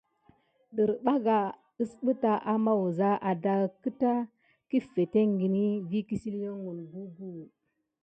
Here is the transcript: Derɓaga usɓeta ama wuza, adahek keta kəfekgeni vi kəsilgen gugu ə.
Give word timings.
Derɓaga 0.75 1.37
usɓeta 1.81 2.31
ama 2.53 2.71
wuza, 2.79 3.09
adahek 3.29 3.73
keta 3.83 4.11
kəfekgeni 4.69 5.63
vi 5.89 5.99
kəsilgen 6.07 6.57
gugu 6.91 7.27
ə. 7.43 7.43